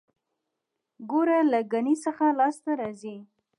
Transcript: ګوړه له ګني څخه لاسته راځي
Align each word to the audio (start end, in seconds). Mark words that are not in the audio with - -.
ګوړه 1.09 1.39
له 1.51 1.59
ګني 1.71 1.95
څخه 2.05 2.25
لاسته 2.39 2.71
راځي 2.81 3.17